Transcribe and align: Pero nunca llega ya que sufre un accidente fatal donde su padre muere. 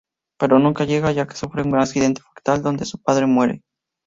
Pero 0.39 0.57
nunca 0.57 0.85
llega 0.85 1.11
ya 1.11 1.27
que 1.27 1.35
sufre 1.35 1.61
un 1.61 1.75
accidente 1.77 2.23
fatal 2.33 2.63
donde 2.63 2.85
su 2.85 2.97
padre 2.99 3.27
muere. 3.27 3.61